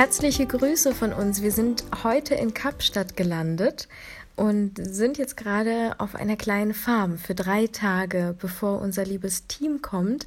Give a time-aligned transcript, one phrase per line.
[0.00, 1.42] Herzliche Grüße von uns.
[1.42, 3.86] Wir sind heute in Kapstadt gelandet
[4.34, 9.82] und sind jetzt gerade auf einer kleinen Farm für drei Tage, bevor unser liebes Team
[9.82, 10.26] kommt.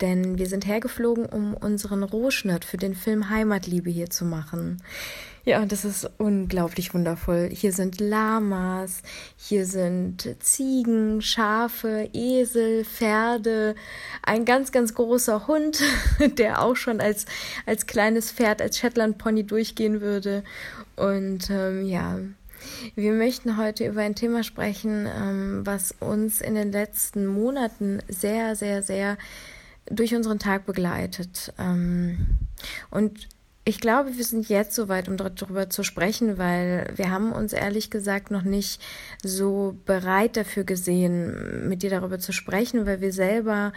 [0.00, 4.82] Denn wir sind hergeflogen, um unseren Rohschnitt für den Film Heimatliebe hier zu machen.
[5.46, 7.50] Ja, und das ist unglaublich wundervoll.
[7.52, 9.02] Hier sind Lamas,
[9.36, 13.74] hier sind Ziegen, Schafe, Esel, Pferde,
[14.22, 15.82] ein ganz, ganz großer Hund,
[16.38, 17.26] der auch schon als,
[17.66, 20.44] als kleines Pferd, als Shetland Pony durchgehen würde.
[20.96, 22.18] Und ähm, ja,
[22.94, 28.56] wir möchten heute über ein Thema sprechen, ähm, was uns in den letzten Monaten sehr,
[28.56, 29.18] sehr, sehr
[29.90, 31.52] durch unseren Tag begleitet.
[31.58, 32.38] Ähm,
[32.90, 33.28] und
[33.66, 37.90] ich glaube, wir sind jetzt soweit, um darüber zu sprechen, weil wir haben uns ehrlich
[37.90, 38.82] gesagt noch nicht
[39.22, 43.72] so bereit dafür gesehen, mit dir darüber zu sprechen, weil wir selber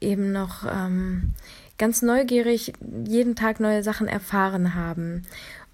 [0.00, 1.34] eben noch ähm,
[1.78, 2.72] ganz neugierig
[3.06, 5.22] jeden Tag neue Sachen erfahren haben.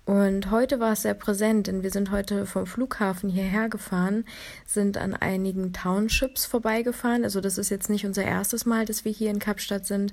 [0.06, 4.27] Und heute war es sehr präsent, denn wir sind heute vom Flughafen hierher gefahren,
[4.66, 7.24] sind an einigen Townships vorbeigefahren.
[7.24, 10.12] Also das ist jetzt nicht unser erstes Mal, dass wir hier in Kapstadt sind.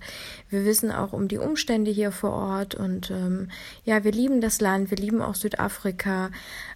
[0.50, 3.50] Wir wissen auch um die Umstände hier vor Ort und ähm,
[3.84, 6.32] ja, wir lieben das Land, wir lieben auch Südafrika.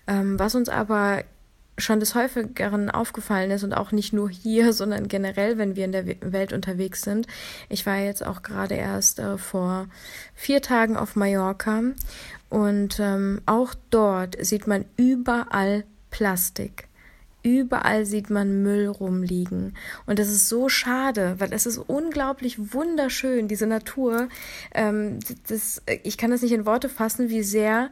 [0.07, 1.23] Ähm, was uns aber
[1.77, 5.91] schon des häufigeren aufgefallen ist und auch nicht nur hier, sondern generell, wenn wir in
[5.91, 7.27] der Welt unterwegs sind.
[7.69, 9.87] Ich war jetzt auch gerade erst äh, vor
[10.33, 11.83] vier Tagen auf Mallorca
[12.49, 16.87] und ähm, auch dort sieht man überall Plastik.
[17.43, 19.75] Überall sieht man Müll rumliegen.
[20.07, 24.29] Und das ist so schade, weil es ist unglaublich wunderschön, diese Natur.
[24.73, 27.91] Ähm, das, ich kann das nicht in Worte fassen, wie sehr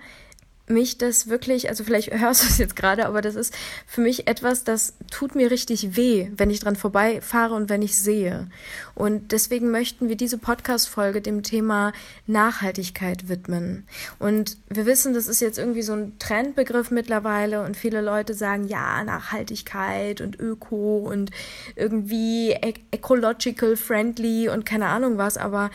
[0.68, 3.54] mich das wirklich, also vielleicht hörst du es jetzt gerade, aber das ist
[3.86, 7.98] für mich etwas, das tut mir richtig weh, wenn ich dran vorbeifahre und wenn ich
[7.98, 8.48] sehe.
[8.96, 11.92] Und deswegen möchten wir diese Podcast-Folge dem Thema
[12.28, 13.86] Nachhaltigkeit widmen.
[14.20, 18.68] Und wir wissen, das ist jetzt irgendwie so ein Trendbegriff mittlerweile und viele Leute sagen,
[18.68, 21.32] ja, Nachhaltigkeit und Öko und
[21.76, 25.72] irgendwie e-, ecological friendly und keine Ahnung was, aber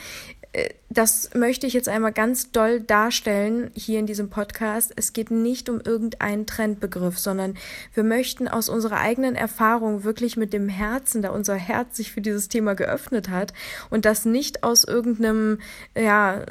[0.91, 4.93] das möchte ich jetzt einmal ganz doll darstellen hier in diesem Podcast.
[4.97, 7.57] Es geht nicht um irgendeinen Trendbegriff, sondern
[7.95, 12.21] wir möchten aus unserer eigenen Erfahrung wirklich mit dem Herzen, da unser Herz sich für
[12.21, 13.53] dieses Thema geöffnet hat
[13.91, 15.59] und das nicht aus irgendeinem
[15.95, 16.43] ja,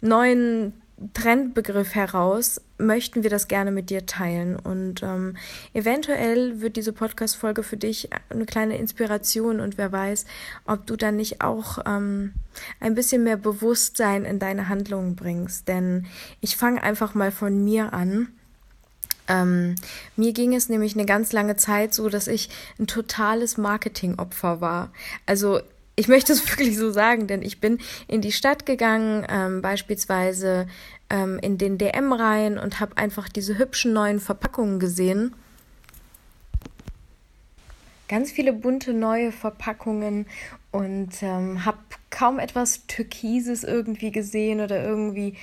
[0.00, 0.74] neuen
[1.14, 4.56] Trendbegriff heraus möchten wir das gerne mit dir teilen.
[4.56, 5.36] Und ähm,
[5.72, 10.26] eventuell wird diese Podcast-Folge für dich eine kleine Inspiration und wer weiß,
[10.66, 12.34] ob du dann nicht auch ähm,
[12.80, 15.68] ein bisschen mehr Bewusstsein in deine Handlungen bringst.
[15.68, 16.06] Denn
[16.40, 18.28] ich fange einfach mal von mir an.
[19.28, 19.74] Ähm,
[20.16, 22.48] mir ging es nämlich eine ganz lange Zeit so, dass ich
[22.78, 24.90] ein totales Marketingopfer war.
[25.26, 25.60] Also
[25.98, 30.68] ich möchte es wirklich so sagen, denn ich bin in die Stadt gegangen, ähm, beispielsweise
[31.10, 35.34] ähm, in den DM rein und habe einfach diese hübschen neuen Verpackungen gesehen.
[38.08, 40.26] Ganz viele bunte neue Verpackungen
[40.70, 41.78] und ähm, habe
[42.08, 45.36] kaum etwas Türkises irgendwie gesehen oder irgendwie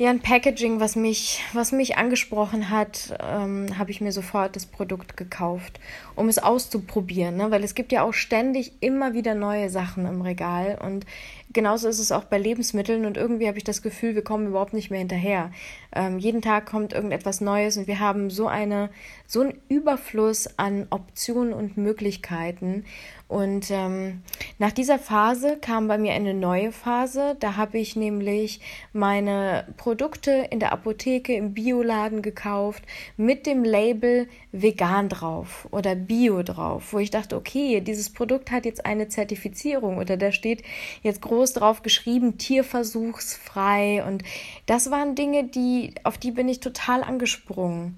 [0.00, 4.64] ja, ein Packaging, was mich, was mich angesprochen hat, ähm, habe ich mir sofort das
[4.64, 5.78] Produkt gekauft,
[6.14, 7.50] um es auszuprobieren, ne?
[7.50, 11.04] weil es gibt ja auch ständig immer wieder neue Sachen im Regal und
[11.52, 14.72] genauso ist es auch bei Lebensmitteln und irgendwie habe ich das Gefühl, wir kommen überhaupt
[14.72, 15.50] nicht mehr hinterher.
[15.94, 18.88] Ähm, jeden Tag kommt irgendetwas Neues und wir haben so eine
[19.26, 22.84] so einen Überfluss an Optionen und Möglichkeiten.
[23.30, 24.24] Und ähm,
[24.58, 27.36] nach dieser Phase kam bei mir eine neue Phase.
[27.38, 28.60] Da habe ich nämlich
[28.92, 32.82] meine Produkte in der Apotheke im Bioladen gekauft
[33.16, 38.64] mit dem Label vegan drauf oder Bio drauf, wo ich dachte, okay, dieses Produkt hat
[38.64, 40.64] jetzt eine Zertifizierung oder da steht
[41.04, 44.02] jetzt groß drauf geschrieben, tierversuchsfrei.
[44.04, 44.24] Und
[44.66, 47.96] das waren Dinge, die, auf die bin ich total angesprungen.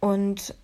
[0.00, 0.56] Und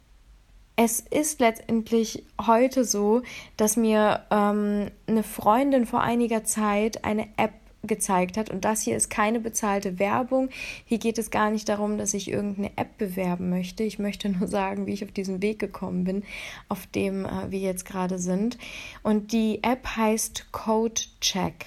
[0.83, 3.21] es ist letztendlich heute so,
[3.59, 8.49] dass mir ähm, eine Freundin vor einiger Zeit eine App gezeigt hat.
[8.49, 10.49] Und das hier ist keine bezahlte Werbung.
[10.87, 13.83] Hier geht es gar nicht darum, dass ich irgendeine App bewerben möchte.
[13.83, 16.23] Ich möchte nur sagen, wie ich auf diesen Weg gekommen bin,
[16.71, 18.57] auf dem äh, wir jetzt gerade sind.
[19.03, 21.67] Und die App heißt Code Check.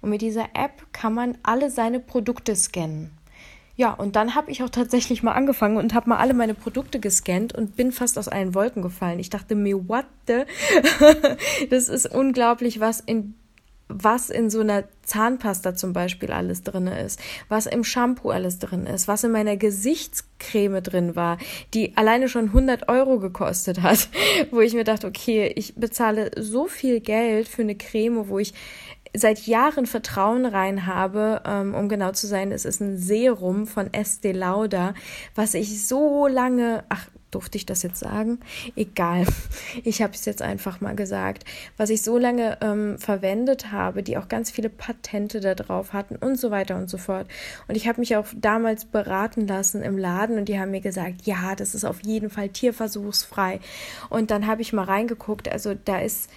[0.00, 3.10] Und mit dieser App kann man alle seine Produkte scannen.
[3.76, 7.00] Ja, und dann habe ich auch tatsächlich mal angefangen und habe mal alle meine Produkte
[7.00, 9.18] gescannt und bin fast aus allen Wolken gefallen.
[9.18, 10.44] Ich dachte mir, what the?
[11.70, 13.34] das ist unglaublich, was in
[13.88, 18.86] was in so einer Zahnpasta zum Beispiel alles drin ist, was im Shampoo alles drin
[18.86, 21.38] ist, was in meiner Gesichtscreme drin war,
[21.74, 24.08] die alleine schon 100 Euro gekostet hat,
[24.50, 28.54] wo ich mir dachte, okay, ich bezahle so viel Geld für eine Creme, wo ich
[29.14, 33.92] seit Jahren Vertrauen rein habe, ähm, um genau zu sein, es ist ein Serum von
[33.92, 34.94] Estee Lauder,
[35.34, 38.38] was ich so lange, ach, durfte ich das jetzt sagen?
[38.76, 39.26] Egal,
[39.84, 41.44] ich habe es jetzt einfach mal gesagt,
[41.76, 46.16] was ich so lange ähm, verwendet habe, die auch ganz viele Patente da drauf hatten
[46.16, 47.26] und so weiter und so fort.
[47.68, 51.22] Und ich habe mich auch damals beraten lassen im Laden und die haben mir gesagt,
[51.24, 53.60] ja, das ist auf jeden Fall tierversuchsfrei.
[54.10, 56.30] Und dann habe ich mal reingeguckt, also da ist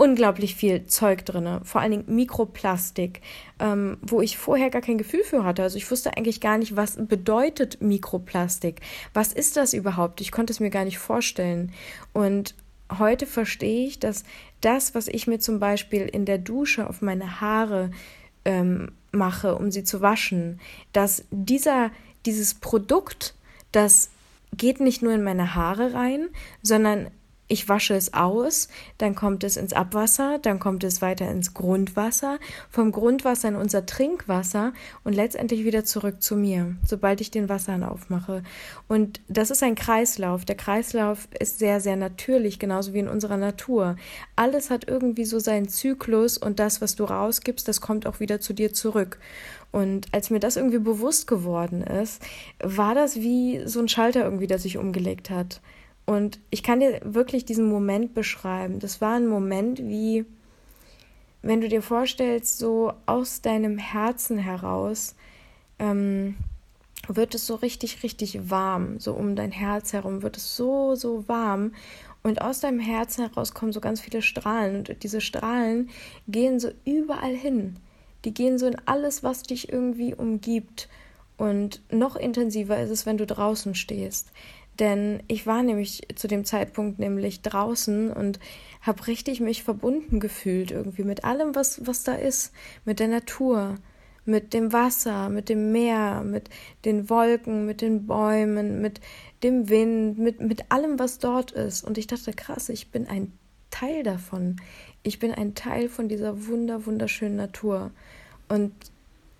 [0.00, 3.20] unglaublich viel Zeug drin, vor allen Dingen Mikroplastik,
[3.58, 5.62] ähm, wo ich vorher gar kein Gefühl für hatte.
[5.62, 8.80] Also ich wusste eigentlich gar nicht, was bedeutet Mikroplastik.
[9.12, 10.22] Was ist das überhaupt?
[10.22, 11.74] Ich konnte es mir gar nicht vorstellen.
[12.14, 12.54] Und
[12.98, 14.24] heute verstehe ich, dass
[14.62, 17.90] das, was ich mir zum Beispiel in der Dusche auf meine Haare
[18.46, 20.60] ähm, mache, um sie zu waschen,
[20.94, 21.90] dass dieser,
[22.24, 23.34] dieses Produkt,
[23.70, 24.08] das
[24.56, 26.28] geht nicht nur in meine Haare rein,
[26.62, 27.10] sondern
[27.50, 28.68] ich wasche es aus,
[28.98, 32.38] dann kommt es ins Abwasser, dann kommt es weiter ins Grundwasser,
[32.70, 37.82] vom Grundwasser in unser Trinkwasser und letztendlich wieder zurück zu mir, sobald ich den Wasserhahn
[37.82, 38.44] aufmache.
[38.86, 40.44] Und das ist ein Kreislauf.
[40.44, 43.96] Der Kreislauf ist sehr, sehr natürlich, genauso wie in unserer Natur.
[44.36, 48.40] Alles hat irgendwie so seinen Zyklus und das, was du rausgibst, das kommt auch wieder
[48.40, 49.18] zu dir zurück.
[49.72, 52.22] Und als mir das irgendwie bewusst geworden ist,
[52.62, 55.60] war das wie so ein Schalter irgendwie, der sich umgelegt hat.
[56.06, 58.80] Und ich kann dir wirklich diesen Moment beschreiben.
[58.80, 60.24] Das war ein Moment wie,
[61.42, 65.14] wenn du dir vorstellst, so aus deinem Herzen heraus
[65.78, 66.36] ähm,
[67.08, 68.98] wird es so richtig, richtig warm.
[68.98, 71.72] So um dein Herz herum wird es so, so warm.
[72.22, 74.76] Und aus deinem Herzen heraus kommen so ganz viele Strahlen.
[74.76, 75.90] Und diese Strahlen
[76.28, 77.76] gehen so überall hin.
[78.24, 80.88] Die gehen so in alles, was dich irgendwie umgibt.
[81.38, 84.30] Und noch intensiver ist es, wenn du draußen stehst.
[84.80, 88.40] Denn ich war nämlich zu dem Zeitpunkt nämlich draußen und
[88.80, 92.52] habe richtig mich verbunden gefühlt irgendwie mit allem, was, was da ist,
[92.86, 93.74] mit der Natur,
[94.24, 96.48] mit dem Wasser, mit dem Meer, mit
[96.86, 99.02] den Wolken, mit den Bäumen, mit
[99.42, 101.84] dem Wind, mit, mit allem, was dort ist.
[101.84, 103.32] Und ich dachte, krass, ich bin ein
[103.70, 104.56] Teil davon.
[105.02, 107.90] Ich bin ein Teil von dieser wunder, wunderschönen Natur.
[108.48, 108.72] Und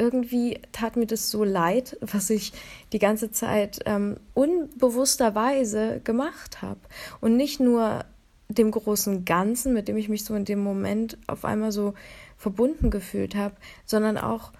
[0.00, 2.52] irgendwie tat mir das so leid, was ich
[2.92, 6.80] die ganze Zeit ähm, unbewussterweise gemacht habe.
[7.20, 8.04] Und nicht nur
[8.48, 11.94] dem großen Ganzen, mit dem ich mich so in dem Moment auf einmal so
[12.36, 13.54] verbunden gefühlt habe,
[13.84, 14.52] sondern auch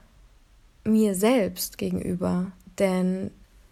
[0.84, 2.52] mir selbst gegenüber.
[2.78, 3.30] Denn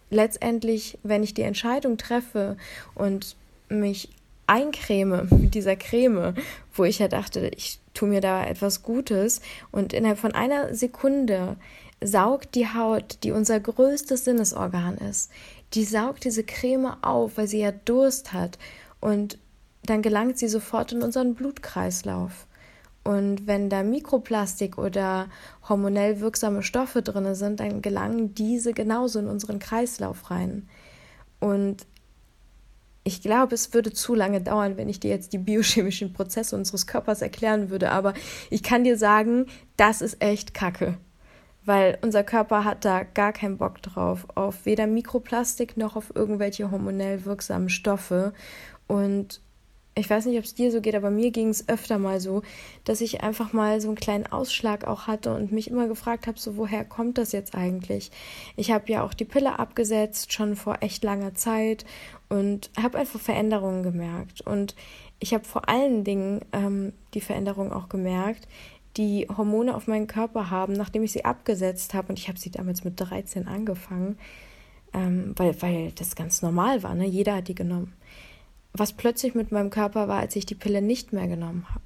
[0.09, 2.57] letztendlich, wenn ich die Entscheidung treffe
[2.95, 3.35] und
[3.69, 4.09] mich
[4.47, 6.33] eincreme mit dieser Creme,
[6.73, 9.41] wo ich ja dachte, ich tue mir da etwas Gutes
[9.71, 11.57] und innerhalb von einer Sekunde
[12.01, 15.31] saugt die Haut, die unser größtes Sinnesorgan ist,
[15.73, 18.57] die saugt diese Creme auf, weil sie ja Durst hat
[19.01, 19.37] und
[19.83, 22.47] dann gelangt sie sofort in unseren Blutkreislauf.
[23.03, 25.27] Und wenn da Mikroplastik oder
[25.67, 30.67] hormonell wirksame Stoffe drin sind, dann gelangen diese genauso in unseren Kreislauf rein.
[31.39, 31.85] Und
[33.09, 36.85] ich glaube, es würde zu lange dauern, wenn ich dir jetzt die biochemischen Prozesse unseres
[36.85, 38.13] Körpers erklären würde, aber
[38.51, 39.47] ich kann dir sagen,
[39.77, 40.99] das ist echt Kacke.
[41.65, 46.69] Weil unser Körper hat da gar keinen Bock drauf, auf weder Mikroplastik noch auf irgendwelche
[46.69, 48.31] hormonell wirksamen Stoffe.
[48.85, 49.41] Und
[49.95, 52.43] ich weiß nicht, ob es dir so geht, aber mir ging es öfter mal so,
[52.83, 56.39] dass ich einfach mal so einen kleinen Ausschlag auch hatte und mich immer gefragt habe,
[56.39, 58.11] so woher kommt das jetzt eigentlich?
[58.55, 61.85] Ich habe ja auch die Pille abgesetzt, schon vor echt langer Zeit
[62.29, 64.41] und habe einfach Veränderungen gemerkt.
[64.41, 64.75] Und
[65.19, 68.47] ich habe vor allen Dingen ähm, die Veränderung auch gemerkt,
[68.97, 72.09] die Hormone auf meinen Körper haben, nachdem ich sie abgesetzt habe.
[72.09, 74.17] Und ich habe sie damals mit 13 angefangen,
[74.93, 76.95] ähm, weil, weil das ganz normal war.
[76.95, 77.05] Ne?
[77.05, 77.93] Jeder hat die genommen
[78.73, 81.81] was plötzlich mit meinem Körper war, als ich die Pille nicht mehr genommen habe.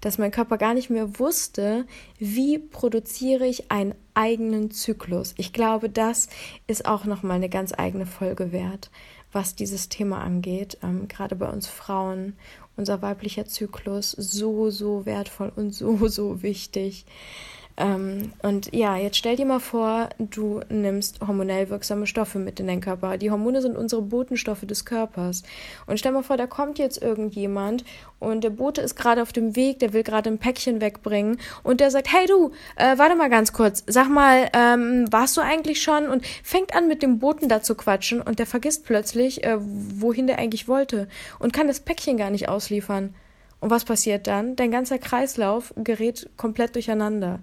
[0.00, 1.86] Dass mein Körper gar nicht mehr wusste,
[2.18, 5.34] wie produziere ich einen eigenen Zyklus.
[5.36, 6.28] Ich glaube, das
[6.66, 8.90] ist auch nochmal eine ganz eigene Folge wert,
[9.32, 10.78] was dieses Thema angeht.
[10.82, 12.34] Ähm, gerade bei uns Frauen,
[12.76, 17.04] unser weiblicher Zyklus, so, so wertvoll und so, so wichtig.
[17.76, 22.66] Ähm, und ja, jetzt stell dir mal vor, du nimmst hormonell wirksame Stoffe mit in
[22.66, 23.16] deinen Körper.
[23.16, 25.42] Die Hormone sind unsere Botenstoffe des Körpers.
[25.86, 27.84] Und stell mal vor, da kommt jetzt irgendjemand
[28.18, 31.80] und der Bote ist gerade auf dem Weg, der will gerade ein Päckchen wegbringen und
[31.80, 35.82] der sagt, hey du, äh, warte mal ganz kurz, sag mal, ähm, warst du eigentlich
[35.82, 36.08] schon?
[36.08, 40.26] Und fängt an mit dem Boten da zu quatschen und der vergisst plötzlich, äh, wohin
[40.26, 43.14] der eigentlich wollte und kann das Päckchen gar nicht ausliefern.
[43.62, 44.56] Und was passiert dann?
[44.56, 47.38] Dein ganzer Kreislauf gerät komplett durcheinander.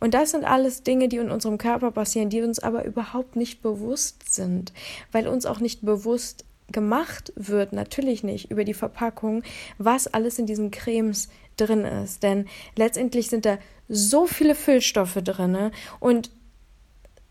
[0.00, 3.62] Und das sind alles Dinge, die in unserem Körper passieren, die uns aber überhaupt nicht
[3.62, 4.72] bewusst sind,
[5.12, 9.44] weil uns auch nicht bewusst gemacht wird, natürlich nicht über die Verpackung,
[9.78, 12.24] was alles in diesen Cremes drin ist.
[12.24, 13.56] Denn letztendlich sind da
[13.88, 16.32] so viele Füllstoffe drin und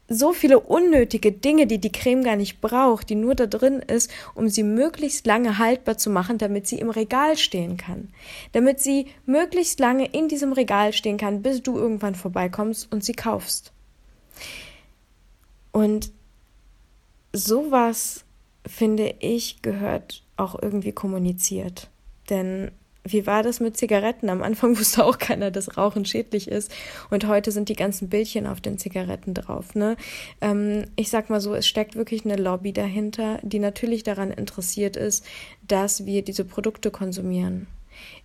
[0.10, 4.12] so viele unnötige Dinge, die die Creme gar nicht braucht, die nur da drin ist,
[4.34, 8.10] um sie möglichst lange haltbar zu machen, damit sie im Regal stehen kann.
[8.52, 13.14] Damit sie möglichst lange in diesem Regal stehen kann, bis du irgendwann vorbeikommst und sie
[13.14, 13.72] kaufst.
[15.72, 16.12] Und
[17.32, 18.26] sowas,
[18.66, 21.90] finde ich, gehört auch irgendwie kommuniziert.
[22.30, 22.72] Denn
[23.12, 24.30] wie war das mit Zigaretten?
[24.30, 26.72] Am Anfang wusste auch keiner, dass Rauchen schädlich ist.
[27.10, 29.76] Und heute sind die ganzen Bildchen auf den Zigaretten drauf.
[29.76, 29.98] Ne?
[30.42, 34.96] Ähm, ich sag mal so, es steckt wirklich eine Lobby dahinter, die natürlich daran interessiert
[34.96, 35.26] ist,
[35.68, 37.68] dass wir diese Produkte konsumieren.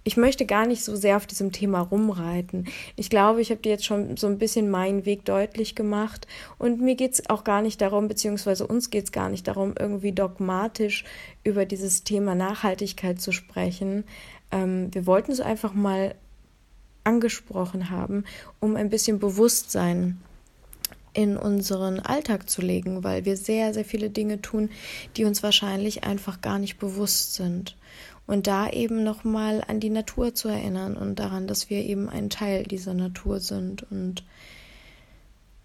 [0.04, 2.66] Ich möchte gar nicht so sehr auf diesem Thema rumreiten.
[2.96, 6.26] Ich glaube, ich habe dir jetzt schon so ein bisschen meinen Weg deutlich gemacht.
[6.58, 9.74] Und mir geht es auch gar nicht darum, beziehungsweise uns geht es gar nicht darum,
[9.78, 11.04] irgendwie dogmatisch
[11.42, 14.04] über dieses Thema Nachhaltigkeit zu sprechen.
[14.50, 16.14] Ähm, wir wollten es einfach mal
[17.04, 18.24] angesprochen haben,
[18.60, 20.20] um ein bisschen Bewusstsein
[21.12, 24.70] in unseren Alltag zu legen, weil wir sehr, sehr viele Dinge tun,
[25.16, 27.76] die uns wahrscheinlich einfach gar nicht bewusst sind.
[28.26, 32.30] Und da eben nochmal an die Natur zu erinnern und daran, dass wir eben ein
[32.30, 34.24] Teil dieser Natur sind und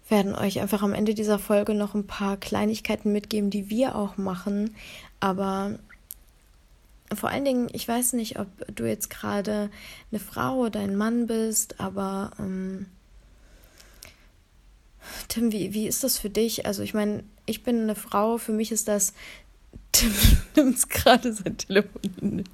[0.08, 4.16] werden euch einfach am Ende dieser Folge noch ein paar Kleinigkeiten mitgeben, die wir auch
[4.18, 4.74] machen,
[5.20, 5.78] aber
[7.14, 9.70] vor allen Dingen, ich weiß nicht, ob du jetzt gerade
[10.10, 12.86] eine Frau oder ein Mann bist, aber ähm,
[15.28, 16.66] Tim, wie, wie ist das für dich?
[16.66, 19.12] Also ich meine, ich bin eine Frau, für mich ist das,
[19.92, 20.12] Tim
[20.56, 22.44] nimmt gerade sein Telefon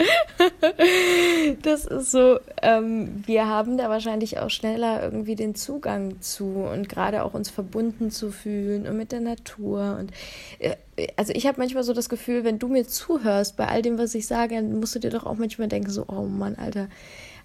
[1.62, 6.88] das ist so, ähm, wir haben da wahrscheinlich auch schneller irgendwie den Zugang zu und
[6.88, 9.96] gerade auch uns verbunden zu fühlen und mit der Natur.
[9.98, 10.12] Und
[10.58, 10.76] äh,
[11.16, 14.14] also ich habe manchmal so das Gefühl, wenn du mir zuhörst bei all dem, was
[14.14, 16.88] ich sage, dann musst du dir doch auch manchmal denken, so, oh Mann, Alter,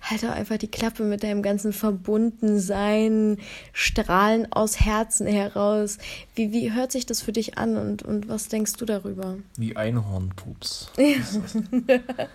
[0.02, 3.38] halt doch einfach die Klappe mit deinem ganzen Verbundensein,
[3.74, 5.98] Strahlen aus Herzen heraus.
[6.36, 9.38] Wie, wie hört sich das für dich an und, und was denkst du darüber?
[9.58, 10.92] Wie Einhornpups.
[10.98, 12.28] Ja.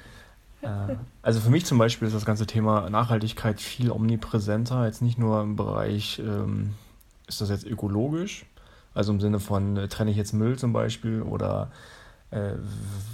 [0.63, 5.19] Äh, also für mich zum Beispiel ist das ganze Thema Nachhaltigkeit viel omnipräsenter, jetzt nicht
[5.19, 6.75] nur im Bereich, ähm,
[7.27, 8.47] ist das jetzt ökologisch,
[8.95, 11.71] also im Sinne von äh, trenne ich jetzt Müll zum Beispiel oder
[12.31, 12.53] äh,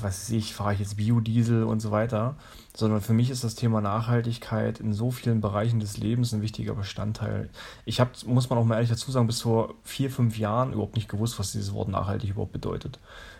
[0.00, 2.37] was weiß ich, fahre ich jetzt Biodiesel und so weiter,
[2.75, 6.75] sondern für mich ist das Thema Nachhaltigkeit in so vielen Bereichen des Lebens ein wichtiger
[6.75, 7.49] Bestandteil.
[7.87, 10.97] Ich habe, muss man auch mal ehrlich dazu sagen, bis vor vier, fünf Jahren überhaupt
[10.97, 12.99] nicht gewusst, was dieses Wort nachhaltig überhaupt bedeutet,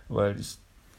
[0.09, 0.59] weil ich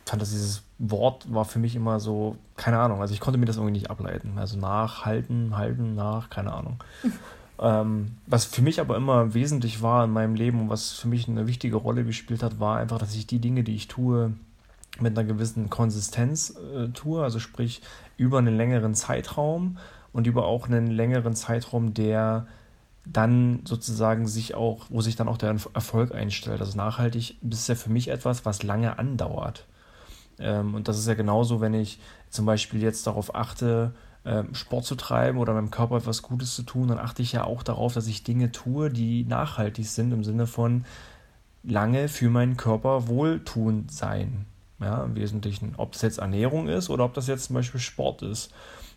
[0.10, 3.46] fand, dass dieses Wort war für mich immer so, keine Ahnung, also ich konnte mir
[3.46, 4.38] das irgendwie nicht ableiten.
[4.38, 6.78] Also nachhalten, halten, nach, keine Ahnung.
[7.60, 11.28] ähm, was für mich aber immer wesentlich war in meinem Leben und was für mich
[11.28, 14.34] eine wichtige Rolle gespielt hat, war einfach, dass ich die Dinge, die ich tue,
[15.00, 17.82] mit einer gewissen Konsistenz äh, tue, also sprich
[18.18, 19.78] über einen längeren Zeitraum
[20.14, 22.48] und über auch einen längeren Zeitraum, der
[23.06, 26.60] dann sozusagen sich auch, wo sich dann auch der Erfolg einstellt.
[26.60, 29.66] Also nachhaltig ist ja für mich etwas, was lange andauert.
[30.40, 33.94] Ähm, und das ist ja genauso, wenn ich zum Beispiel jetzt darauf achte,
[34.26, 37.46] ähm, Sport zu treiben oder meinem Körper etwas Gutes zu tun, dann achte ich ja
[37.46, 40.86] auch darauf, dass ich Dinge tue, die nachhaltig sind im Sinne von
[41.64, 44.46] lange für meinen Körper wohltuend sein.
[44.80, 45.74] Ja, im Wesentlichen.
[45.78, 48.52] Ob es jetzt Ernährung ist oder ob das jetzt zum Beispiel Sport ist.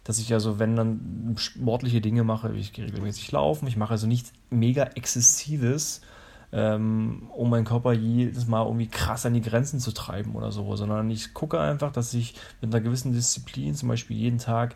[0.04, 4.06] Dass ich also, wenn dann sportliche Dinge mache, ich gehe regelmäßig laufen, ich mache also
[4.06, 6.00] nichts mega Exzessives,
[6.52, 10.74] ähm, um meinen Körper jedes Mal irgendwie krass an die Grenzen zu treiben oder so,
[10.76, 14.74] sondern ich gucke einfach, dass ich mit einer gewissen Disziplin zum Beispiel jeden Tag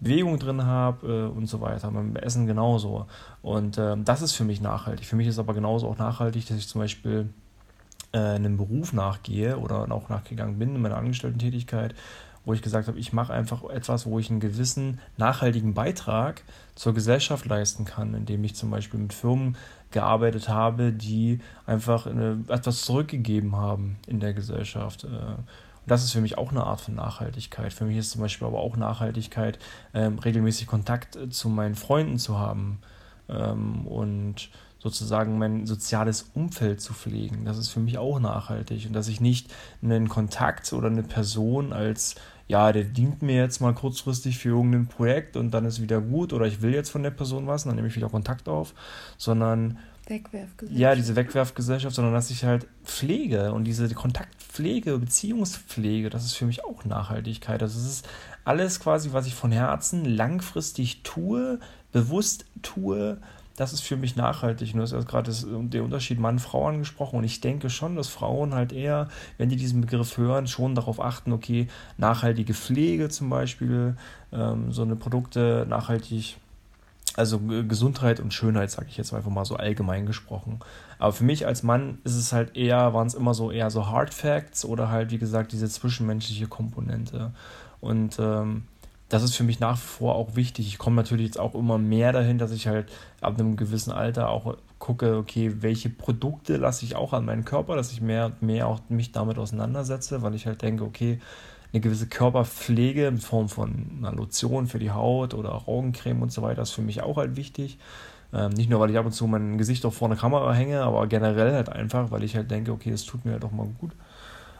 [0.00, 1.90] Bewegung drin habe äh, und so weiter.
[1.90, 3.06] Beim Essen genauso.
[3.42, 5.06] Und äh, das ist für mich nachhaltig.
[5.06, 7.30] Für mich ist aber genauso auch nachhaltig, dass ich zum Beispiel
[8.12, 11.94] äh, einem Beruf nachgehe oder auch nachgegangen bin in meiner Angestellten-Tätigkeit,
[12.44, 16.42] wo ich gesagt habe, ich mache einfach etwas, wo ich einen gewissen nachhaltigen Beitrag
[16.74, 19.56] zur Gesellschaft leisten kann, indem ich zum Beispiel mit Firmen
[19.90, 25.04] gearbeitet habe, die einfach eine, etwas zurückgegeben haben in der Gesellschaft.
[25.04, 27.72] Äh, und das ist für mich auch eine Art von Nachhaltigkeit.
[27.72, 29.58] Für mich ist zum Beispiel aber auch Nachhaltigkeit,
[29.92, 32.78] ähm, regelmäßig Kontakt äh, zu meinen Freunden zu haben
[33.28, 34.48] ähm, und
[34.78, 37.44] sozusagen mein soziales Umfeld zu pflegen.
[37.44, 38.86] Das ist für mich auch nachhaltig.
[38.86, 43.60] Und dass ich nicht einen Kontakt oder eine Person als ja, der dient mir jetzt
[43.60, 47.02] mal kurzfristig für irgendein Projekt und dann ist wieder gut oder ich will jetzt von
[47.02, 48.74] der Person was und dann nehme ich wieder Kontakt auf,
[49.16, 50.78] sondern Wegwerfgesellschaft.
[50.78, 56.44] Ja, diese Wegwerfgesellschaft, sondern dass ich halt pflege und diese Kontaktpflege, Beziehungspflege, das ist für
[56.44, 57.62] mich auch Nachhaltigkeit.
[57.62, 58.06] Das ist
[58.44, 61.58] alles quasi, was ich von Herzen langfristig tue,
[61.92, 63.18] bewusst tue,
[63.56, 64.72] das ist für mich nachhaltig.
[64.72, 67.18] Du hast ja gerade den Unterschied Mann-Frau angesprochen.
[67.18, 69.08] Und ich denke schon, dass Frauen halt eher,
[69.38, 73.96] wenn die diesen Begriff hören, schon darauf achten, okay, nachhaltige Pflege zum Beispiel,
[74.32, 76.36] ähm, so eine Produkte nachhaltig
[77.16, 80.58] also Gesundheit und Schönheit, sage ich jetzt einfach mal so allgemein gesprochen.
[80.98, 83.86] Aber für mich als Mann ist es halt eher, waren es immer so eher so
[83.86, 87.32] Hard Facts oder halt, wie gesagt, diese zwischenmenschliche Komponente.
[87.80, 88.64] Und ähm,
[89.14, 90.66] das ist für mich nach wie vor auch wichtig.
[90.66, 92.90] Ich komme natürlich jetzt auch immer mehr dahin, dass ich halt
[93.20, 97.76] ab einem gewissen Alter auch gucke, okay, welche Produkte lasse ich auch an meinen Körper,
[97.76, 101.20] dass ich mehr und mehr auch mich damit auseinandersetze, weil ich halt denke, okay,
[101.72, 106.32] eine gewisse Körperpflege in Form von einer Lotion für die Haut oder auch Augencreme und
[106.32, 107.78] so weiter ist für mich auch halt wichtig.
[108.32, 110.82] Ähm, nicht nur, weil ich ab und zu mein Gesicht auch vor einer Kamera hänge,
[110.82, 113.68] aber generell halt einfach, weil ich halt denke, okay, das tut mir halt auch mal
[113.78, 113.92] gut.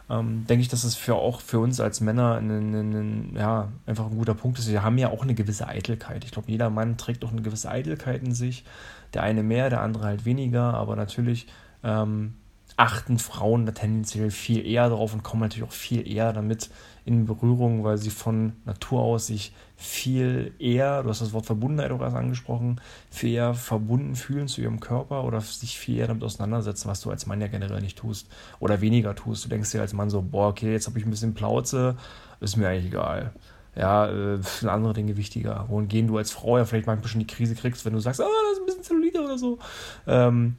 [0.09, 3.71] Ähm, denke ich, dass es für auch für uns als Männer ein, ein, ein, ja,
[3.87, 4.69] einfach ein guter Punkt ist.
[4.69, 6.23] Wir haben ja auch eine gewisse Eitelkeit.
[6.23, 8.65] Ich glaube, jeder Mann trägt doch eine gewisse Eitelkeit in sich.
[9.13, 11.47] Der eine mehr, der andere halt weniger, aber natürlich
[11.83, 12.35] ähm,
[12.77, 16.69] achten Frauen da tendenziell viel eher drauf und kommen natürlich auch viel eher damit
[17.05, 21.91] in Berührung, weil sie von Natur aus sich viel eher, du hast das Wort Verbundenheit
[21.91, 26.23] auch erst angesprochen, viel eher verbunden fühlen zu ihrem Körper oder sich viel eher damit
[26.23, 28.27] auseinandersetzen, was du als Mann ja generell nicht tust
[28.59, 29.45] oder weniger tust.
[29.45, 31.95] Du denkst dir als Mann so, boah, okay, jetzt habe ich ein bisschen Plauze,
[32.39, 33.33] ist mir eigentlich egal.
[33.75, 35.65] Ja, äh, sind andere Dinge wichtiger.
[35.67, 38.25] Wohingegen du als Frau ja vielleicht manchmal schon die Krise kriegst, wenn du sagst, ah,
[38.25, 39.59] das ist ein bisschen Zellulite oder so.
[40.07, 40.55] Ähm,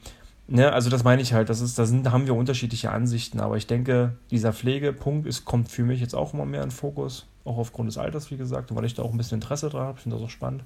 [0.48, 3.56] Ne, also das meine ich halt, das ist, da sind, haben wir unterschiedliche Ansichten, aber
[3.56, 7.58] ich denke, dieser Pflegepunkt ist, kommt für mich jetzt auch immer mehr in Fokus, auch
[7.58, 10.02] aufgrund des Alters, wie gesagt, weil ich da auch ein bisschen Interesse dran habe, ich
[10.04, 10.62] finde das auch spannend.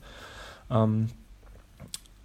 [0.70, 1.08] Ähm,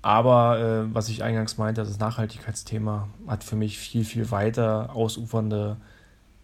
[0.01, 5.77] aber äh, was ich eingangs meinte, das Nachhaltigkeitsthema hat für mich viel, viel weiter ausufernde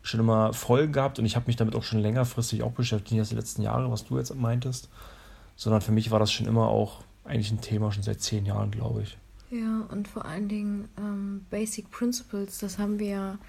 [0.01, 3.19] schon immer Folgen gehabt und ich habe mich damit auch schon längerfristig auch beschäftigt, nicht
[3.19, 4.89] erst die letzten Jahre, was du jetzt meintest,
[5.57, 8.71] sondern für mich war das schon immer auch eigentlich ein Thema, schon seit zehn Jahren,
[8.71, 9.17] glaube ich.
[9.51, 13.39] Ja, und vor allen Dingen ähm, Basic Principles, das haben wir ja.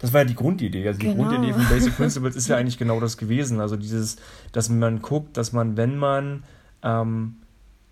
[0.00, 0.86] Das war ja die Grundidee.
[0.86, 1.28] Also die genau.
[1.28, 3.60] Grundidee von Basic Principles ist ja eigentlich genau das gewesen.
[3.60, 4.16] Also dieses,
[4.50, 6.42] dass man guckt, dass man, wenn man
[6.82, 7.36] ähm,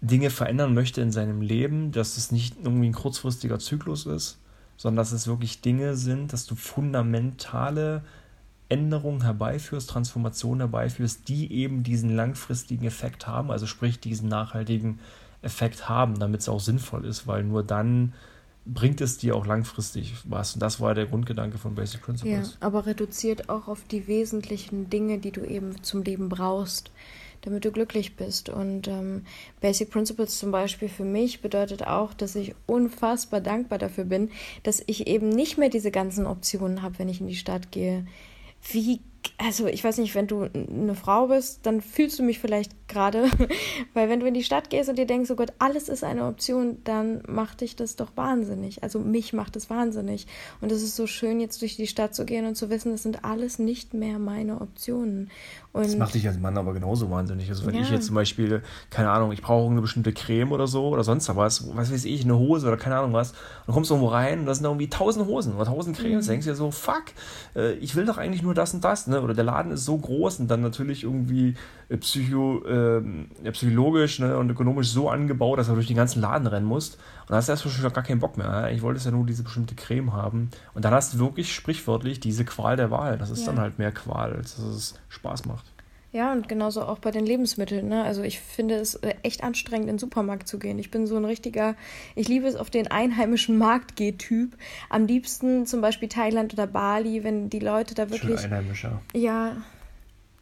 [0.00, 4.38] Dinge verändern möchte in seinem Leben, dass es nicht irgendwie ein kurzfristiger Zyklus ist,
[4.76, 8.02] sondern dass es wirklich Dinge sind, dass du fundamentale
[8.68, 15.25] Änderungen herbeiführst, Transformationen herbeiführst, die eben diesen langfristigen Effekt haben, also sprich diesen nachhaltigen Effekt
[15.42, 18.12] haben, damit es auch sinnvoll ist, weil nur dann
[18.66, 20.54] bringt es dir auch langfristig was.
[20.54, 22.58] Und das war der Grundgedanke von Basic Principles.
[22.60, 26.90] Ja, aber reduziert auch auf die wesentlichen Dinge, die du eben zum Leben brauchst,
[27.42, 28.48] damit du glücklich bist.
[28.48, 29.24] Und ähm,
[29.60, 34.30] Basic Principles zum Beispiel für mich bedeutet auch, dass ich unfassbar dankbar dafür bin,
[34.64, 38.04] dass ich eben nicht mehr diese ganzen Optionen habe, wenn ich in die Stadt gehe.
[38.72, 39.00] Wie
[39.38, 43.30] also ich weiß nicht, wenn du eine Frau bist, dann fühlst du mich vielleicht gerade,
[43.94, 46.26] weil wenn du in die Stadt gehst und dir denkst, oh Gott, alles ist eine
[46.26, 48.82] Option, dann macht dich das doch wahnsinnig.
[48.82, 50.26] Also mich macht es wahnsinnig.
[50.60, 53.02] Und es ist so schön, jetzt durch die Stadt zu gehen und zu wissen, das
[53.02, 55.30] sind alles nicht mehr meine Optionen.
[55.76, 57.50] Und das macht dich als Mann aber genauso wahnsinnig.
[57.50, 57.82] Also wenn ja.
[57.82, 61.28] ich jetzt zum Beispiel, keine Ahnung, ich brauche eine bestimmte Creme oder so oder sonst
[61.36, 63.34] was, was weiß ich, eine Hose oder keine Ahnung was,
[63.66, 66.30] und kommst irgendwo rein und da sind irgendwie tausend Hosen oder tausend Cremes, mhm.
[66.30, 67.04] denkst du dir so, fuck,
[67.54, 69.20] äh, ich will doch eigentlich nur das und das, ne?
[69.20, 71.56] Oder der Laden ist so groß und dann natürlich irgendwie
[71.90, 76.46] äh, psycho, äh, psychologisch ne, und ökonomisch so angebaut, dass du durch den ganzen Laden
[76.46, 76.94] rennen musst.
[77.22, 78.70] Und da hast du erstmal schon gar keinen Bock mehr.
[78.72, 80.50] Ich wollte ja nur diese bestimmte Creme haben.
[80.74, 83.18] Und dann hast du wirklich sprichwörtlich diese Qual der Wahl.
[83.18, 83.52] Das ist ja.
[83.52, 85.64] dann halt mehr Qual, als dass es Spaß macht.
[86.16, 87.88] Ja, und genauso auch bei den Lebensmitteln.
[87.88, 88.02] Ne?
[88.02, 90.78] Also ich finde es äh, echt anstrengend, in den Supermarkt zu gehen.
[90.78, 91.74] Ich bin so ein richtiger,
[92.14, 94.56] ich liebe es auf den einheimischen Markt Typ.
[94.88, 98.40] Am liebsten zum Beispiel Thailand oder Bali, wenn die Leute da wirklich.
[98.40, 99.02] Schön einheimischer.
[99.14, 99.56] Ja,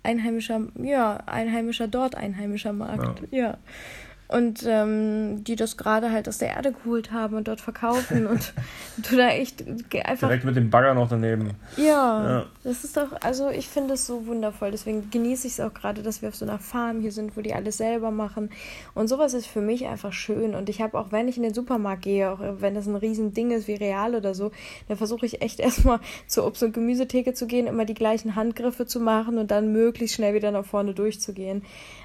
[0.04, 3.22] einheimischer, ja, einheimischer dort, einheimischer Markt.
[3.30, 3.38] Ja.
[3.38, 3.58] ja
[4.34, 8.52] und ähm, die das gerade halt aus der Erde geholt haben und dort verkaufen und
[9.08, 9.64] du da echt
[10.04, 10.26] einfach.
[10.26, 11.50] Direkt mit dem Bagger noch daneben.
[11.76, 11.84] Ja,
[12.28, 12.46] ja.
[12.64, 14.72] das ist doch, also ich finde es so wundervoll.
[14.72, 17.42] Deswegen genieße ich es auch gerade, dass wir auf so einer Farm hier sind, wo
[17.42, 18.50] die alles selber machen.
[18.94, 20.56] Und sowas ist für mich einfach schön.
[20.56, 23.52] Und ich habe auch, wenn ich in den Supermarkt gehe, auch wenn das ein Riesending
[23.52, 24.50] ist wie Real oder so,
[24.88, 28.84] dann versuche ich echt erstmal zur Obst- und Gemüsetheke zu gehen, immer die gleichen Handgriffe
[28.84, 31.62] zu machen und dann möglichst schnell wieder nach vorne durchzugehen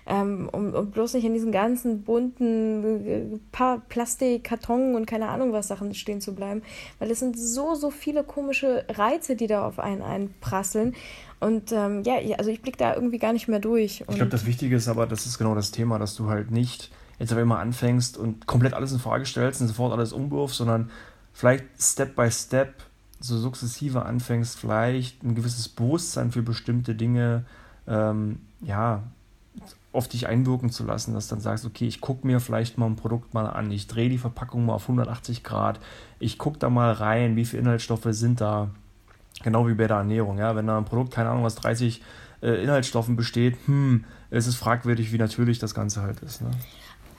[0.09, 5.29] ähm, um, um bloß nicht in diesen ganzen bunten äh, pa Plastik, Karton und keine
[5.29, 6.61] Ahnung was Sachen stehen zu bleiben,
[6.99, 10.95] weil es sind so, so viele komische Reize, die da auf einen einprasseln.
[11.39, 14.01] Und ähm, ja, also ich blicke da irgendwie gar nicht mehr durch.
[14.01, 16.91] ich glaube, das Wichtige ist aber, das ist genau das Thema, dass du halt nicht
[17.17, 20.89] jetzt auf einmal anfängst und komplett alles in Frage stellst und sofort alles umwirfst, sondern
[21.33, 22.73] vielleicht Step by Step
[23.21, 27.45] so sukzessive anfängst, vielleicht ein gewisses Bewusstsein für bestimmte Dinge
[27.87, 29.03] ähm, ja,
[29.91, 32.85] auf dich einwirken zu lassen, dass du dann sagst, okay, ich gucke mir vielleicht mal
[32.85, 35.79] ein Produkt mal an, ich drehe die Verpackung mal auf 180 Grad,
[36.19, 38.69] ich gucke da mal rein, wie viele Inhaltsstoffe sind da,
[39.43, 42.01] genau wie bei der Ernährung, ja, wenn da ein Produkt, keine Ahnung, was 30
[42.41, 46.41] äh, Inhaltsstoffen besteht, hm, es ist fragwürdig, wie natürlich das Ganze halt ist.
[46.41, 46.51] Ne?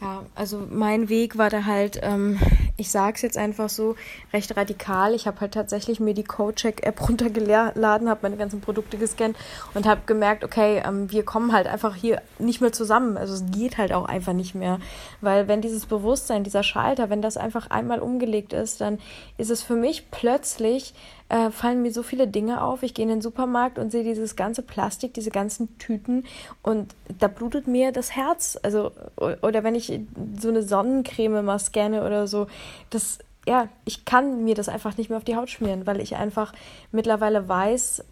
[0.00, 2.38] Ja, also mein Weg war da halt, ähm,
[2.80, 3.94] ich sag's jetzt einfach so,
[4.32, 5.14] recht radikal.
[5.14, 9.36] Ich habe halt tatsächlich mir die CoCheck-App runtergeladen, habe meine ganzen Produkte gescannt
[9.74, 13.16] und habe gemerkt, okay, ähm, wir kommen halt einfach hier nicht mehr zusammen.
[13.16, 14.80] Also es geht halt auch einfach nicht mehr.
[15.20, 18.98] Weil wenn dieses Bewusstsein, dieser Schalter, wenn das einfach einmal umgelegt ist, dann
[19.36, 20.94] ist es für mich plötzlich
[21.30, 22.82] äh, fallen mir so viele Dinge auf.
[22.82, 26.24] Ich gehe in den Supermarkt und sehe dieses ganze Plastik, diese ganzen Tüten
[26.62, 28.58] und da blutet mir das Herz.
[28.62, 30.00] Also, oder wenn ich
[30.38, 32.48] so eine Sonnencreme mal scanne oder so,
[32.90, 36.16] das, ja, ich kann mir das einfach nicht mehr auf die Haut schmieren, weil ich
[36.16, 36.52] einfach
[36.92, 38.04] mittlerweile weiß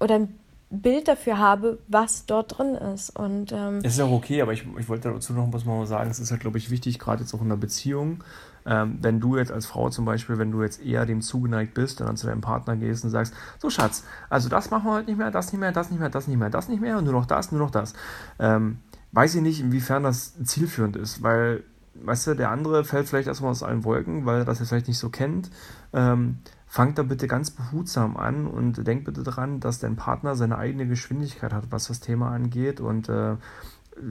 [0.00, 3.10] oder ein Bild dafür habe, was dort drin ist.
[3.10, 6.10] Und, ähm, ist auch okay, aber ich, ich wollte dazu noch was mal sagen.
[6.10, 8.24] Es ist halt, glaube ich, wichtig, gerade jetzt auch in einer Beziehung,
[8.66, 12.00] ähm, wenn du jetzt als Frau zum Beispiel, wenn du jetzt eher dem zugeneigt bist
[12.00, 15.06] und dann zu deinem Partner gehst und sagst, so Schatz, also das machen wir heute
[15.06, 17.12] nicht mehr, das nicht mehr, das nicht mehr, das nicht mehr, das nicht mehr nur
[17.12, 17.94] noch das, nur noch das.
[18.40, 18.78] Ähm,
[19.12, 21.62] weiß ich nicht, inwiefern das zielführend ist, weil,
[22.02, 24.88] weißt du, der andere fällt vielleicht erstmal aus allen Wolken, weil er das jetzt vielleicht
[24.88, 25.50] nicht so kennt.
[25.92, 30.58] Ähm, fangt da bitte ganz behutsam an und denkt bitte daran, dass dein Partner seine
[30.58, 33.36] eigene Geschwindigkeit hat, was das Thema angeht und äh,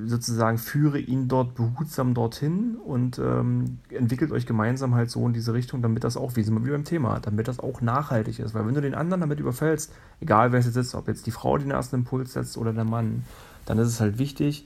[0.05, 5.53] sozusagen führe ihn dort behutsam dorthin und ähm, entwickelt euch gemeinsam halt so in diese
[5.53, 8.55] Richtung, damit das auch, wie sind wir wie beim Thema, damit das auch nachhaltig ist.
[8.55, 11.31] Weil wenn du den anderen damit überfällst, egal wer es jetzt ist, ob jetzt die
[11.31, 13.25] Frau den ersten Impuls setzt oder der Mann,
[13.65, 14.65] dann ist es halt wichtig,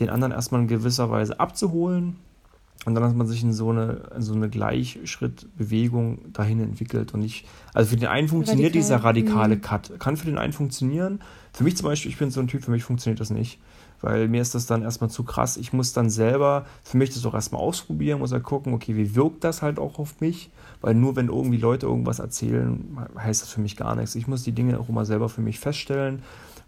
[0.00, 2.16] den anderen erstmal in gewisser Weise abzuholen
[2.84, 7.14] und dann, dass man sich in so eine, in so eine Gleichschrittbewegung dahin entwickelt.
[7.14, 8.82] Und ich, also für den einen funktioniert Radikal.
[8.82, 9.60] dieser radikale mhm.
[9.62, 10.00] Cut.
[10.00, 11.20] Kann für den einen funktionieren.
[11.52, 13.58] Für mich zum Beispiel, ich bin so ein Typ, für mich funktioniert das nicht
[14.02, 15.56] weil mir ist das dann erstmal zu krass.
[15.56, 19.14] Ich muss dann selber für mich das auch erstmal ausprobieren, muss halt gucken, okay, wie
[19.14, 23.48] wirkt das halt auch auf mich, weil nur wenn irgendwie Leute irgendwas erzählen, heißt das
[23.48, 24.14] für mich gar nichts.
[24.16, 26.22] Ich muss die Dinge auch immer selber für mich feststellen,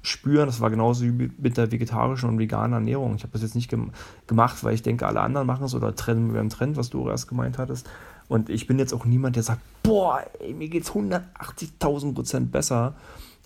[0.07, 0.47] spüren.
[0.47, 3.17] Das war genauso wie mit der vegetarischen und veganen Ernährung.
[3.17, 3.91] Ich habe das jetzt nicht gem
[4.27, 7.09] gemacht, weil ich denke, alle anderen machen es oder trennen wir im Trend, was du
[7.09, 7.89] erst gemeint hattest.
[8.29, 12.95] Und ich bin jetzt auch niemand, der sagt, boah, ey, mir geht's 180.000 Prozent besser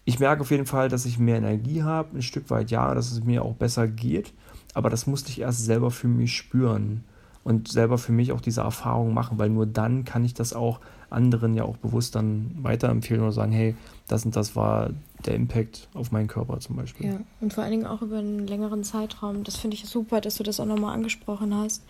[0.09, 3.12] ich merke auf jeden Fall, dass ich mehr Energie habe, ein Stück weit ja, dass
[3.12, 4.33] es mir auch besser geht.
[4.73, 7.05] Aber das musste ich erst selber für mich spüren
[7.44, 10.81] und selber für mich auch diese Erfahrung machen, weil nur dann kann ich das auch
[11.11, 13.77] anderen ja auch bewusst dann weiterempfehlen oder sagen, hey,
[14.09, 14.90] das und das war
[15.27, 17.07] der Impact auf meinen Körper zum Beispiel.
[17.07, 19.42] Ja, und vor allen Dingen auch über einen längeren Zeitraum.
[19.42, 21.85] Das finde ich super, dass du das auch nochmal angesprochen hast.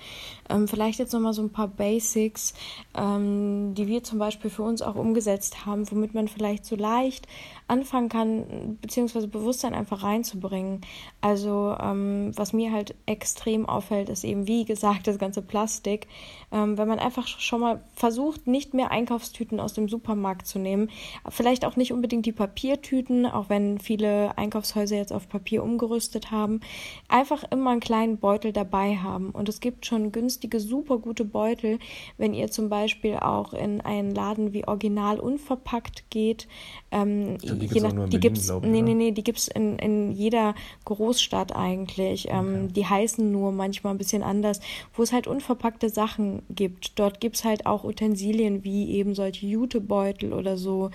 [0.49, 2.55] Ähm, vielleicht jetzt nochmal so ein paar Basics,
[2.95, 7.27] ähm, die wir zum Beispiel für uns auch umgesetzt haben, womit man vielleicht so leicht
[7.67, 10.81] anfangen kann, beziehungsweise Bewusstsein einfach reinzubringen.
[11.21, 16.07] Also, ähm, was mir halt extrem auffällt, ist eben, wie gesagt, das ganze Plastik.
[16.51, 20.89] Ähm, wenn man einfach schon mal versucht, nicht mehr Einkaufstüten aus dem Supermarkt zu nehmen,
[21.29, 26.61] vielleicht auch nicht unbedingt die Papiertüten, auch wenn viele Einkaufshäuser jetzt auf Papier umgerüstet haben,
[27.09, 29.31] einfach immer einen kleinen Beutel dabei haben.
[29.31, 31.79] Und es gibt schon günstige, super gute Beutel,
[32.17, 36.49] wenn ihr zum Beispiel auch in einen Laden wie Original unverpackt geht.
[36.91, 40.13] Ähm, ja, die gibt es die gibt's, nee, nee, nee, die gibt es in, in
[40.13, 42.29] jeder Großstadt eigentlich.
[42.31, 42.73] Ähm, okay.
[42.73, 44.61] Die heißen nur manchmal ein bisschen anders,
[44.95, 46.99] wo es halt unverpackte Sachen gibt.
[46.99, 50.91] Dort gibt es halt auch Utensilien wie eben solche Jutebeutel oder so.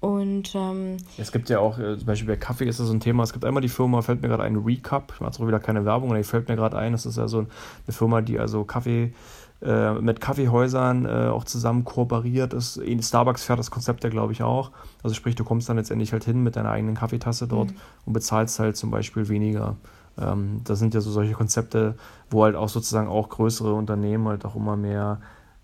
[0.00, 3.00] Und ähm, es gibt ja auch, äh, zum Beispiel bei Kaffee ist das so ein
[3.00, 3.24] Thema.
[3.24, 5.12] Es gibt einmal die Firma, fällt mir gerade ein, Recap.
[5.14, 6.92] Ich mache zwar wieder keine Werbung, aber die fällt mir gerade ein.
[6.92, 7.48] Das ist ja so eine
[7.88, 9.12] Firma, die also Kaffee
[9.60, 12.80] äh, mit Kaffeehäusern äh, auch zusammen kooperiert ist.
[13.00, 14.70] Starbucks fährt das Konzept ja, glaube ich, auch.
[15.02, 17.76] Also sprich, du kommst dann letztendlich halt hin mit deiner eigenen Kaffeetasse dort mhm.
[18.06, 19.74] und bezahlst halt zum Beispiel weniger.
[20.16, 21.96] Ähm, das sind ja so solche Konzepte,
[22.30, 25.20] wo halt auch sozusagen auch größere Unternehmen halt auch immer mehr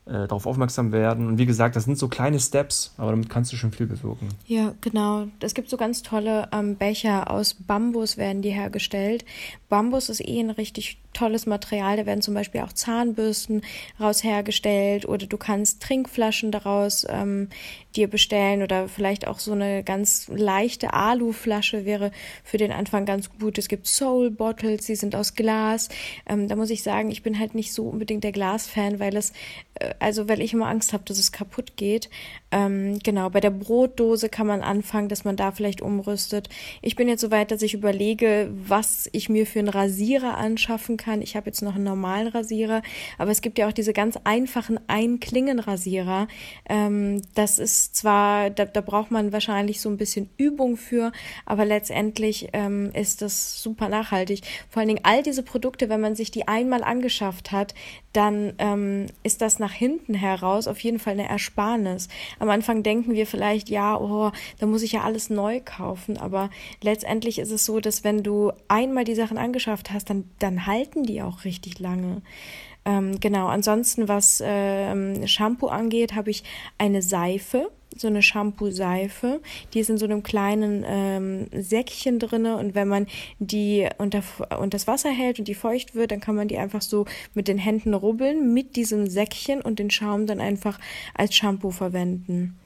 [0.07, 1.27] äh, darauf aufmerksam werden.
[1.27, 4.29] Und wie gesagt, das sind so kleine Steps, aber damit kannst du schon viel bewirken.
[4.47, 5.29] Ja, genau.
[5.41, 9.25] Es gibt so ganz tolle ähm, Becher aus Bambus werden die hergestellt.
[9.69, 11.97] Bambus ist eh ein richtig tolles Material.
[11.97, 13.63] Da werden zum Beispiel auch Zahnbürsten
[13.99, 17.49] raus hergestellt oder du kannst Trinkflaschen daraus ähm,
[17.97, 22.11] dir bestellen oder vielleicht auch so eine ganz leichte Aluflasche wäre
[22.43, 23.57] für den Anfang ganz gut.
[23.57, 25.89] Es gibt Soul Bottles, die sind aus Glas.
[26.27, 29.33] Ähm, da muss ich sagen, ich bin halt nicht so unbedingt der Glasfan, weil es,
[29.75, 32.11] äh, also weil ich immer Angst habe, dass es kaputt geht.
[32.55, 36.49] Ähm, genau, bei der Brotdose kann man anfangen, dass man da vielleicht umrüstet.
[36.83, 40.97] Ich bin jetzt so weit, dass ich überlege, was ich mir für einen Rasierer anschaffen
[40.97, 41.21] kann.
[41.21, 42.83] Ich habe jetzt noch einen normalen Rasierer,
[43.19, 46.29] aber es gibt ja auch diese ganz einfachen Einklingenrasierer.
[46.69, 51.11] Ähm, das ist zwar, da, da braucht man wahrscheinlich so ein bisschen Übung für,
[51.47, 54.43] aber letztendlich ähm, ist das super nachhaltig.
[54.71, 57.75] Vor allen Dingen all diese Produkte, wenn man sich die einmal angeschafft hat,
[58.15, 62.09] dann ähm, ist das nach hinten heraus auf jeden Fall eine Ersparnis.
[62.45, 66.51] Am Anfang denken wir vielleicht, ja, oh, da muss ich ja alles neu kaufen, aber
[66.83, 71.05] letztendlich ist es so, dass wenn du einmal die Sachen angeschafft hast, dann, dann halten
[71.05, 72.21] die auch richtig lange.
[72.85, 76.45] Ähm, genau, ansonsten, was ähm, Shampoo angeht, habe ich
[76.77, 79.41] eine Seife so eine Shampoo-Seife.
[79.73, 83.07] Die ist in so einem kleinen ähm, Säckchen drinne und wenn man
[83.39, 84.23] die unter,
[84.59, 87.49] unter das Wasser hält und die feucht wird, dann kann man die einfach so mit
[87.49, 90.79] den Händen rubbeln mit diesem Säckchen und den Schaum dann einfach
[91.15, 92.59] als Shampoo verwenden.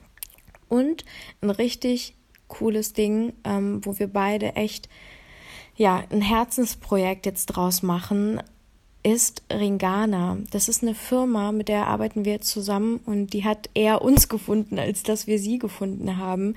[0.69, 1.05] Und
[1.41, 2.14] ein richtig
[2.47, 4.88] cooles Ding, ähm, wo wir beide echt
[5.77, 8.43] ja ein Herzensprojekt jetzt draus machen,
[9.14, 10.38] ist Ringana.
[10.51, 14.79] Das ist eine Firma, mit der arbeiten wir zusammen und die hat eher uns gefunden,
[14.79, 16.55] als dass wir sie gefunden haben.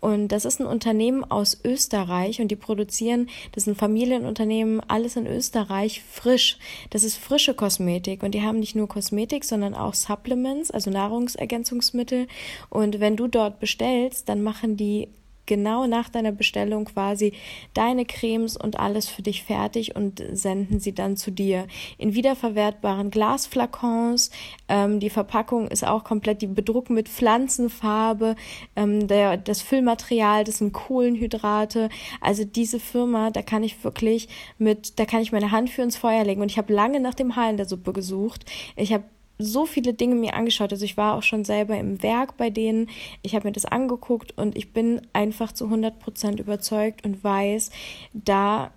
[0.00, 5.16] Und das ist ein Unternehmen aus Österreich und die produzieren, das ist ein Familienunternehmen, alles
[5.16, 6.58] in Österreich frisch.
[6.90, 12.26] Das ist frische Kosmetik und die haben nicht nur Kosmetik, sondern auch Supplements, also Nahrungsergänzungsmittel.
[12.68, 15.08] Und wenn du dort bestellst, dann machen die
[15.46, 17.32] genau nach deiner Bestellung quasi
[17.74, 21.66] deine Cremes und alles für dich fertig und senden sie dann zu dir
[21.98, 24.30] in wiederverwertbaren Glasflakons.
[24.68, 28.36] Ähm, die Verpackung ist auch komplett die bedruckt mit Pflanzenfarbe.
[28.76, 31.88] Ähm, der, das Füllmaterial, das sind Kohlenhydrate.
[32.20, 34.28] Also diese Firma, da kann ich wirklich
[34.58, 36.40] mit, da kann ich meine Hand für ins Feuer legen.
[36.40, 38.44] Und ich habe lange nach dem Haar in der Suppe gesucht.
[38.76, 39.04] Ich habe
[39.38, 40.72] so viele Dinge mir angeschaut.
[40.72, 42.88] Also ich war auch schon selber im Werk bei denen.
[43.22, 47.70] Ich habe mir das angeguckt und ich bin einfach zu 100 Prozent überzeugt und weiß,
[48.12, 48.70] da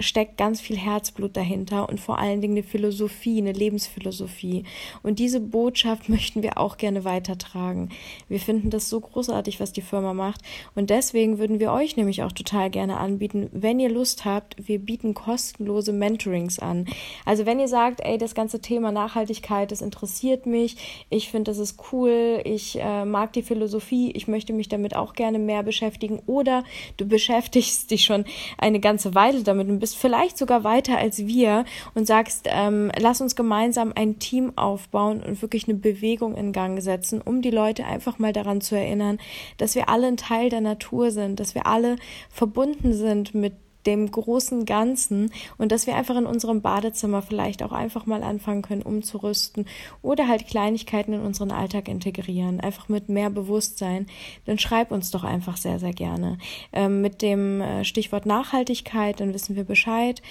[0.00, 4.64] steckt ganz viel Herzblut dahinter und vor allen Dingen eine Philosophie, eine Lebensphilosophie.
[5.02, 7.90] Und diese Botschaft möchten wir auch gerne weitertragen.
[8.28, 10.40] Wir finden das so großartig, was die Firma macht.
[10.74, 14.78] Und deswegen würden wir euch nämlich auch total gerne anbieten, wenn ihr Lust habt, wir
[14.78, 16.86] bieten kostenlose Mentorings an.
[17.24, 21.58] Also wenn ihr sagt, ey, das ganze Thema Nachhaltigkeit, das interessiert mich, ich finde, das
[21.58, 26.20] ist cool, ich äh, mag die Philosophie, ich möchte mich damit auch gerne mehr beschäftigen
[26.26, 26.64] oder
[26.96, 28.24] du beschäftigst dich schon
[28.58, 32.92] eine ganze Weile damit und bist bist vielleicht sogar weiter als wir und sagst, ähm,
[32.98, 37.50] lass uns gemeinsam ein Team aufbauen und wirklich eine Bewegung in Gang setzen, um die
[37.50, 39.18] Leute einfach mal daran zu erinnern,
[39.58, 41.96] dass wir alle ein Teil der Natur sind, dass wir alle
[42.28, 43.54] verbunden sind mit
[43.86, 48.62] dem großen Ganzen und dass wir einfach in unserem Badezimmer vielleicht auch einfach mal anfangen
[48.62, 49.66] können, umzurüsten
[50.02, 54.06] oder halt Kleinigkeiten in unseren Alltag integrieren, einfach mit mehr Bewusstsein,
[54.46, 56.38] dann schreib uns doch einfach sehr, sehr gerne.
[56.72, 60.22] Ähm, mit dem äh, Stichwort Nachhaltigkeit, dann wissen wir Bescheid.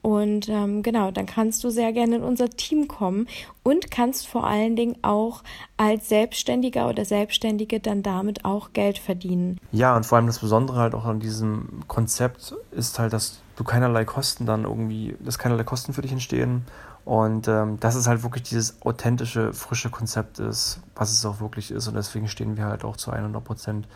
[0.00, 3.26] Und ähm, genau, dann kannst du sehr gerne in unser Team kommen
[3.62, 5.42] und kannst vor allen Dingen auch
[5.76, 9.58] als Selbstständiger oder Selbstständige dann damit auch Geld verdienen.
[9.72, 13.64] Ja, und vor allem das Besondere halt auch an diesem Konzept ist halt, dass du
[13.64, 16.64] keinerlei Kosten dann irgendwie, dass keinerlei Kosten für dich entstehen.
[17.04, 21.70] Und ähm, dass es halt wirklich dieses authentische, frische Konzept ist, was es auch wirklich
[21.70, 21.88] ist.
[21.88, 23.88] Und deswegen stehen wir halt auch zu 100 Prozent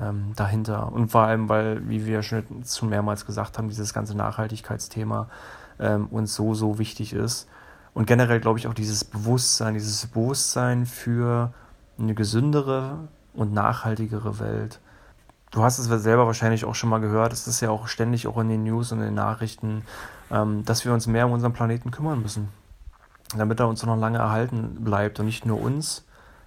[0.00, 0.92] ähm, dahinter.
[0.92, 5.28] Und vor allem, weil, wie wir schon, schon mehrmals gesagt haben, dieses ganze Nachhaltigkeitsthema
[5.78, 7.48] ähm, uns so, so wichtig ist.
[7.94, 11.52] Und generell glaube ich auch dieses Bewusstsein, dieses Bewusstsein für
[11.98, 14.80] eine gesündere und nachhaltigere Welt.
[15.50, 18.38] Du hast es selber wahrscheinlich auch schon mal gehört, es ist ja auch ständig auch
[18.38, 19.82] in den News und in den Nachrichten,
[20.30, 22.50] ähm, dass wir uns mehr um unseren Planeten kümmern müssen,
[23.36, 26.04] damit er uns noch lange erhalten bleibt und nicht nur uns,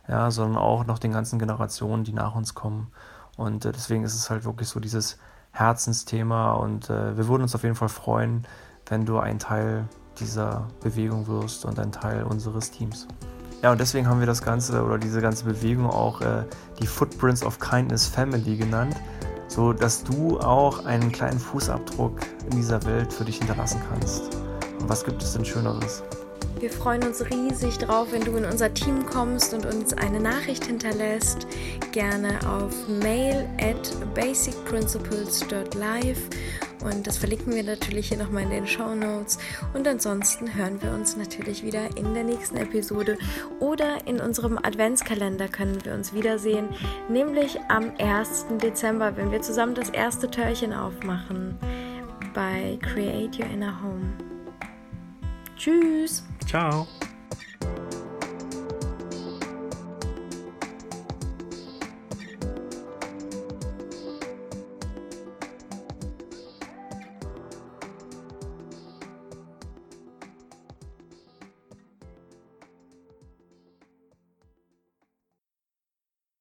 [0.07, 2.91] ja, sondern auch noch den ganzen Generationen, die nach uns kommen.
[3.37, 5.17] Und äh, deswegen ist es halt wirklich so dieses
[5.51, 8.45] Herzensthema und äh, wir würden uns auf jeden Fall freuen,
[8.87, 9.87] wenn du ein Teil
[10.19, 13.07] dieser Bewegung wirst und ein Teil unseres Teams.
[13.61, 16.45] Ja, und deswegen haben wir das Ganze oder diese ganze Bewegung auch äh,
[16.81, 18.95] die Footprints of Kindness Family genannt,
[19.47, 24.35] so dass du auch einen kleinen Fußabdruck in dieser Welt für dich hinterlassen kannst.
[24.79, 26.03] Und was gibt es denn Schöneres?
[26.59, 30.65] Wir freuen uns riesig drauf, wenn du in unser Team kommst und uns eine Nachricht
[30.65, 31.47] hinterlässt.
[31.91, 36.29] Gerne auf mail at basicprinciples.live
[36.83, 39.37] und das verlinken wir natürlich hier nochmal in den Show Notes.
[39.73, 43.17] Und ansonsten hören wir uns natürlich wieder in der nächsten Episode
[43.59, 46.69] oder in unserem Adventskalender können wir uns wiedersehen,
[47.09, 48.47] nämlich am 1.
[48.61, 51.57] Dezember, wenn wir zusammen das erste Türchen aufmachen
[52.33, 54.13] bei Create Your Inner Home.
[55.55, 56.23] Tschüss!
[56.51, 57.00] Ciao.